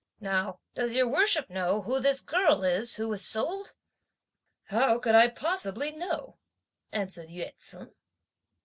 [0.19, 3.75] Now does your worship know who this girl is who was sold?"
[4.63, 6.39] "How could I possibly know?"
[6.91, 7.93] answered Yü ts'un.